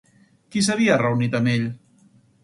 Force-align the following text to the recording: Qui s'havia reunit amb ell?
Qui 0.53 0.61
s'havia 0.67 0.95
reunit 1.01 1.37
amb 1.41 1.51
ell? 1.53 1.67